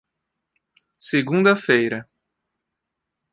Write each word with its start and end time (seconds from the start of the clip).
Segunda-feira. 1.09 1.99